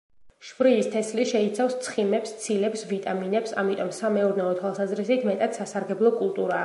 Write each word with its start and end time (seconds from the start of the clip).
შვრიის 0.51 0.87
თესლი 0.93 1.25
შეიცავს 1.31 1.75
ცხიმებს, 1.87 2.33
ცილებს, 2.45 2.85
ვიტამინებს, 2.93 3.53
ამიტომ 3.65 3.93
სამეურნეო 3.99 4.57
თვალსაზრისით 4.63 5.29
მეტად 5.33 5.59
სასარგებლო 5.61 6.15
კულტურაა. 6.21 6.59